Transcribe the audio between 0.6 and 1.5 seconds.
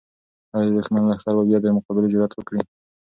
د دښمن لښکر به